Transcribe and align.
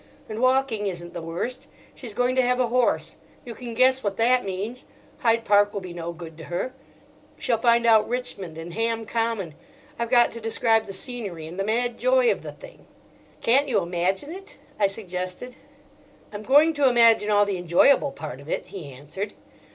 And 0.27 0.39
walking 0.39 0.87
isn't 0.87 1.13
the 1.13 1.21
worst. 1.21 1.67
She's 1.93 2.15
going 2.15 2.35
to 2.35 2.41
have 2.41 2.59
a 2.59 2.69
horse; 2.69 3.17
you 3.45 3.53
can 3.53 3.75
guess 3.75 4.01
what 4.01 4.17
that 4.17 4.43
means.—Hyde 4.43 5.45
Park 5.45 5.75
will 5.75 5.79
be 5.79 5.93
no 5.93 6.11
good 6.11 6.39
to 6.39 6.45
her. 6.45 6.73
She'll 7.37 7.59
find 7.59 7.85
out 7.85 8.09
Richmond 8.09 8.57
and 8.57 8.73
Ham 8.73 9.05
Common. 9.05 9.53
I've 9.99 10.09
got 10.09 10.31
to 10.31 10.41
describe 10.41 10.87
the 10.87 10.93
scenery 10.93 11.45
and 11.45 11.59
the 11.59 11.63
mad 11.63 11.99
joy 11.99 12.31
of 12.31 12.41
the 12.41 12.51
thing." 12.51 12.87
"Can't 13.41 13.67
you 13.69 13.77
imagine 13.83 14.31
it?" 14.31 14.57
I 14.79 14.87
suggested. 14.87 15.55
"I'm 16.33 16.41
going 16.41 16.73
to 16.73 16.89
imagine 16.89 17.29
all 17.29 17.45
the 17.45 17.57
enjoyable 17.59 18.11
part 18.11 18.39
of 18.41 18.49
it," 18.49 18.65
he 18.65 18.91
answered. 18.91 19.33